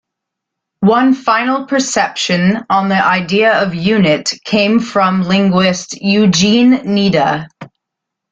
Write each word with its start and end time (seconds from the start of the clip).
One 0.79 1.13
final 1.13 1.67
perception 1.67 2.65
on 2.71 2.89
the 2.89 2.95
idea 3.05 3.61
of 3.61 3.75
"unit" 3.75 4.33
came 4.45 4.79
from 4.79 5.21
linguist 5.21 6.01
Eugene 6.01 6.79
Nida. 6.79 7.47